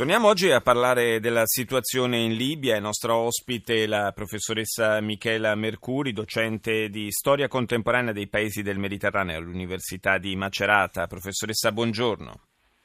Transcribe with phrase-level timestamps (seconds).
[0.00, 2.74] Torniamo oggi a parlare della situazione in Libia.
[2.74, 8.78] Il nostro ospite è la professoressa Michela Mercuri, docente di storia contemporanea dei paesi del
[8.78, 11.06] Mediterraneo all'Università di Macerata.
[11.06, 12.32] Professoressa, buongiorno.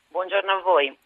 [0.10, 0.98] Buongiorno a voi.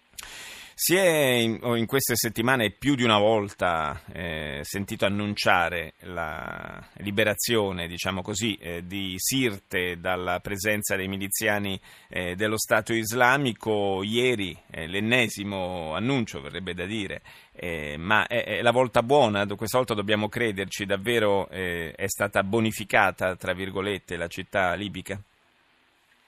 [0.81, 7.85] Si è in, in, queste settimane più di una volta eh, sentito annunciare la liberazione,
[7.85, 14.03] diciamo così, eh, di Sirte dalla presenza dei miliziani eh, dello Stato islamico.
[14.03, 19.79] Ieri eh, l'ennesimo annuncio, verrebbe da dire, eh, ma è, è, la volta buona, questa
[19.79, 25.19] volta dobbiamo crederci, davvero eh, è stata bonificata, tra virgolette, la città libica?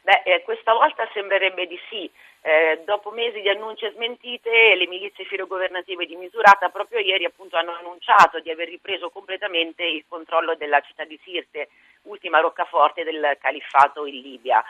[0.02, 2.12] Beh, questa volta sembrerebbe di sì.
[2.44, 7.56] Eh, dopo mesi di annunci e smentite, le milizie filogovernative di Misurata proprio ieri appunto,
[7.56, 11.70] hanno annunciato di aver ripreso completamente il controllo della città di Sirte,
[12.04, 14.64] ultima roccaforte del califfato in Libia.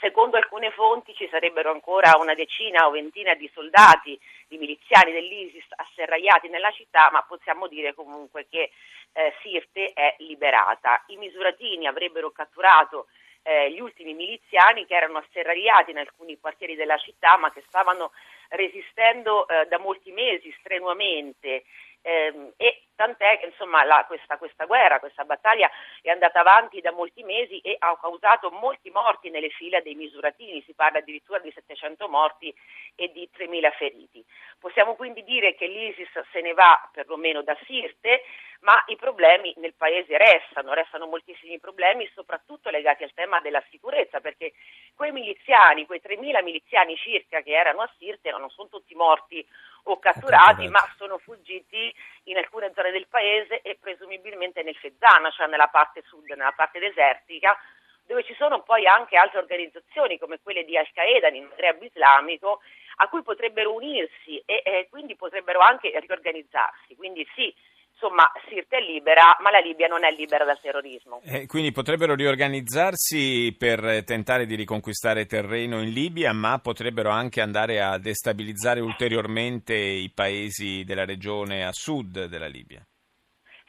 [0.00, 5.66] Secondo alcune fonti ci sarebbero ancora una decina o ventina di soldati, di miliziani dell'ISIS
[5.76, 8.72] asserragliati nella città, ma possiamo dire comunque che
[9.12, 11.04] eh, Sirte è liberata.
[11.08, 13.06] I misuratini avrebbero catturato
[13.42, 18.12] eh, gli ultimi miliziani che erano asserragliati in alcuni quartieri della città ma che stavano
[18.50, 21.64] resistendo eh, da molti mesi strenuamente
[22.02, 26.92] ehm, e tant'è che insomma, la, questa, questa, guerra, questa battaglia è andata avanti da
[26.92, 31.50] molti mesi e ha causato molti morti nelle fila dei misuratini, si parla addirittura di
[31.50, 32.54] 700 morti
[32.94, 34.24] e di 3.000 feriti.
[34.58, 38.22] Possiamo quindi dire che l'ISIS se ne va perlomeno da Sirte,
[38.62, 44.20] ma i problemi nel paese restano, restano moltissimi problemi soprattutto legati al tema della sicurezza,
[44.20, 44.52] perché
[44.94, 49.44] quei miliziani, quei 3.000 miliziani circa che erano a Sirte non sono tutti morti
[49.84, 51.92] o catturati, ma sono fuggiti
[52.24, 56.78] in alcune zone del paese e presumibilmente nel Fezzana, cioè nella parte sud, nella parte
[56.78, 57.58] desertica,
[58.06, 62.60] dove ci sono poi anche altre organizzazioni come quelle di Al-Qaeda nel Maghreb islamico
[62.96, 66.94] a cui potrebbero unirsi e, e quindi potrebbero anche riorganizzarsi.
[66.94, 67.54] Quindi sì,
[68.02, 71.20] insomma Sirte è libera, ma la Libia non è libera dal terrorismo.
[71.24, 77.80] Eh, quindi potrebbero riorganizzarsi per tentare di riconquistare terreno in Libia, ma potrebbero anche andare
[77.80, 82.84] a destabilizzare ulteriormente i paesi della regione a sud della Libia.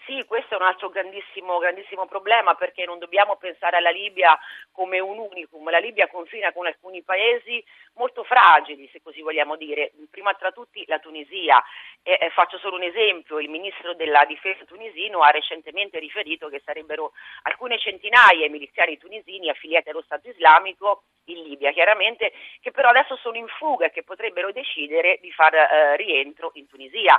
[0.06, 4.38] Sì, questo è un altro grandissimo, grandissimo, problema perché non dobbiamo pensare alla Libia
[4.72, 5.70] come un unicum.
[5.70, 9.94] La Libia confina con alcuni paesi molto fragili, se così vogliamo dire.
[10.12, 11.64] Prima tra tutti la Tunisia.
[12.02, 16.62] E, eh, faccio solo un esempio, il ministro della difesa tunisino ha recentemente riferito che
[16.66, 17.14] sarebbero
[17.44, 23.16] alcune centinaia i miliziani tunisini affiliati allo Stato islamico in Libia, chiaramente, che però adesso
[23.16, 27.18] sono in fuga e che potrebbero decidere di far eh, rientro in Tunisia.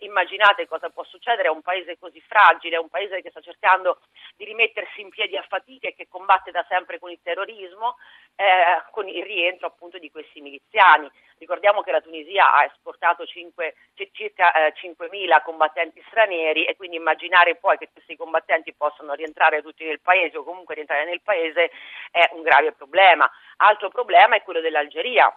[0.00, 4.00] Immaginate cosa può succedere a un paese così fragile, a un paese che sta cercando
[4.36, 7.96] di rimettersi in piedi a fatica e che combatte da sempre con il terrorismo,
[8.36, 11.10] eh, con il rientro appunto di questi miliziani.
[11.38, 13.74] Ricordiamo che la Tunisia ha esportato 5,
[14.12, 19.84] circa eh, 5.000 combattenti stranieri e quindi immaginare poi che questi combattenti possano rientrare tutti
[19.84, 21.70] nel paese o comunque rientrare nel paese
[22.10, 23.30] è un grave problema.
[23.56, 25.34] Altro problema è quello dell'Algeria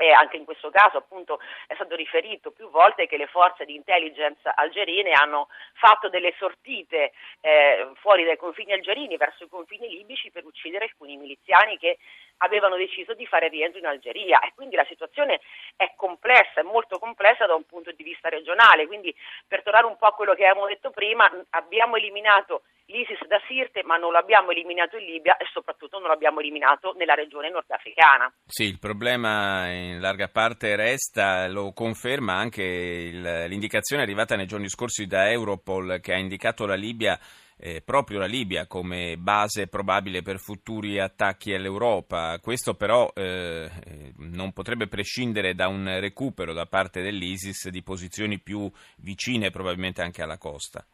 [0.00, 3.74] e anche in questo caso appunto è stato riferito più volte che le forze di
[3.74, 7.12] intelligence algerine hanno fatto delle sortite
[7.42, 11.98] eh, fuori dai confini algerini verso i confini libici per uccidere alcuni miliziani che
[12.42, 15.40] avevano deciso di fare rientro in Algeria e quindi la situazione
[15.76, 19.14] è complessa, è molto complessa da un punto di vista regionale, quindi
[19.46, 23.82] per tornare un po' a quello che avevamo detto prima, abbiamo eliminato l'ISIS da Sirte
[23.84, 28.32] ma non l'abbiamo eliminato in Libia e soprattutto non l'abbiamo eliminato nella regione nordafricana.
[28.46, 34.68] Sì, il problema in larga parte resta, lo conferma anche il, l'indicazione arrivata nei giorni
[34.68, 37.18] scorsi da Europol che ha indicato la Libia
[37.60, 42.38] eh, proprio la Libia come base probabile per futuri attacchi all'Europa.
[42.40, 43.68] Questo però eh,
[44.16, 50.22] non potrebbe prescindere da un recupero da parte dell'ISIS di posizioni più vicine probabilmente anche
[50.22, 50.84] alla costa.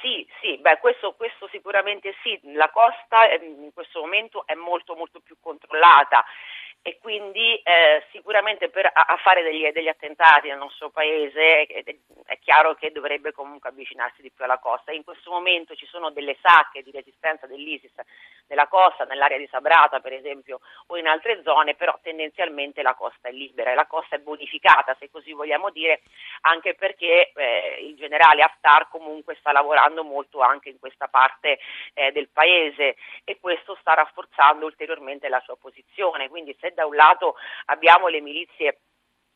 [0.00, 4.96] Sì, sì, beh, questo, questo, sicuramente sì, la costa ehm, in questo momento è molto
[4.96, 6.24] molto più controllata
[6.82, 11.84] e quindi eh, sicuramente per, a, a fare degli, degli, attentati nel nostro paese è,
[12.26, 14.90] è, chiaro che dovrebbe comunque avvicinarsi di più alla costa.
[14.90, 17.92] In questo momento ci sono delle sacche di resistenza dell'ISIS
[18.48, 23.28] nella costa, nell'area di Sabrata per esempio o in altre zone, però tendenzialmente la costa
[23.28, 26.02] è libera e la costa è bonificata se così vogliamo dire,
[26.42, 31.60] anche perché eh, il generale Haftar comunque sta lavorando molto anche in questa parte
[31.94, 36.28] eh, del paese e questo sta rafforzando ulteriormente la sua posizione.
[36.28, 37.36] Quindi se da un lato
[37.66, 38.78] abbiamo le milizie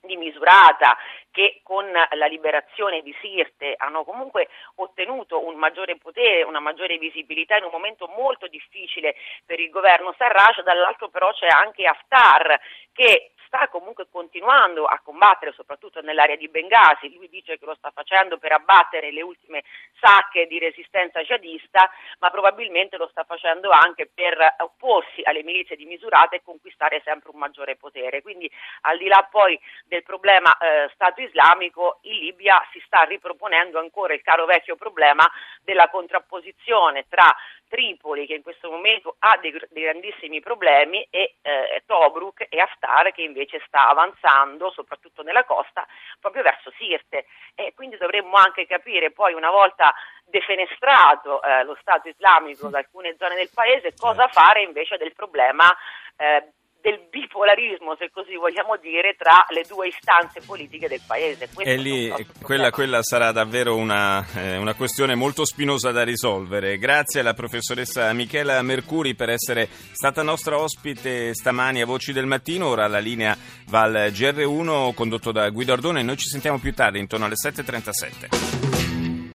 [0.06, 0.96] di Misurata
[1.30, 7.56] che con la liberazione di Sirte hanno comunque ottenuto un maggiore potere, una maggiore visibilità
[7.56, 12.58] in un momento molto difficile per il governo Sarraj, dall'altro però c'è anche Haftar
[12.92, 17.90] che sta comunque continuando a combattere soprattutto nell'area di Bengasi, lui dice che lo sta
[17.90, 19.64] facendo per abbattere le ultime
[19.98, 25.86] sacche di resistenza jihadista, ma probabilmente lo sta facendo anche per opporsi alle milizie di
[25.86, 28.22] Misurata e conquistare sempre un maggiore potere.
[28.22, 28.50] Quindi
[28.82, 34.14] al di là poi del problema eh, Stato islamico, in Libia si sta riproponendo ancora
[34.14, 35.30] il caro vecchio problema
[35.62, 37.34] della contrapposizione tra
[37.68, 43.12] Tripoli che in questo momento ha dei, dei grandissimi problemi e eh, Tobruk e Haftar
[43.12, 45.86] che invece sta avanzando soprattutto nella costa
[46.20, 47.26] proprio verso Sirte.
[47.54, 53.16] E quindi dovremmo anche capire poi una volta defenestrato eh, lo Stato islamico da alcune
[53.18, 55.74] zone del paese cosa fare invece del problema
[56.16, 56.52] eh,
[56.86, 61.48] del bipolarismo, se così vogliamo dire, tra le due istanze politiche del Paese.
[61.52, 66.78] Questo e lì quella, quella, sarà davvero una, eh, una, questione molto spinosa da risolvere.
[66.78, 72.68] Grazie alla professoressa Michela Mercuri per essere stata nostra ospite stamani a Voci del Mattino.
[72.68, 73.36] Ora la linea
[73.66, 76.04] va al GR1 condotto da Guido Ardone.
[76.04, 78.65] Noi ci sentiamo più tardi, intorno alle 7.37.